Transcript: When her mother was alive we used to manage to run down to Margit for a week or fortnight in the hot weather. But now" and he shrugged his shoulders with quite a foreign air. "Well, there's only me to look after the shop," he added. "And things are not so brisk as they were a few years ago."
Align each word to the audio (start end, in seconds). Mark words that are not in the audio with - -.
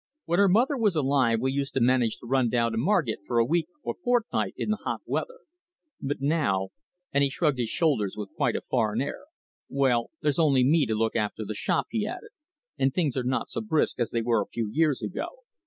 When 0.25 0.39
her 0.39 0.49
mother 0.49 0.77
was 0.77 0.95
alive 0.95 1.41
we 1.41 1.51
used 1.51 1.75
to 1.75 1.79
manage 1.79 2.17
to 2.17 2.25
run 2.25 2.49
down 2.49 2.71
to 2.71 2.77
Margit 2.79 3.19
for 3.27 3.37
a 3.37 3.45
week 3.45 3.67
or 3.83 3.93
fortnight 4.03 4.55
in 4.57 4.71
the 4.71 4.77
hot 4.77 5.01
weather. 5.05 5.41
But 6.01 6.19
now" 6.21 6.69
and 7.13 7.23
he 7.23 7.29
shrugged 7.29 7.59
his 7.59 7.69
shoulders 7.69 8.15
with 8.17 8.33
quite 8.35 8.55
a 8.55 8.61
foreign 8.61 8.99
air. 8.99 9.25
"Well, 9.69 10.09
there's 10.23 10.39
only 10.39 10.63
me 10.63 10.87
to 10.87 10.95
look 10.95 11.15
after 11.15 11.45
the 11.45 11.53
shop," 11.53 11.85
he 11.91 12.07
added. 12.07 12.31
"And 12.79 12.91
things 12.91 13.15
are 13.15 13.21
not 13.23 13.49
so 13.51 13.61
brisk 13.61 13.99
as 13.99 14.09
they 14.09 14.23
were 14.23 14.41
a 14.41 14.47
few 14.47 14.67
years 14.69 15.03
ago." 15.03 15.27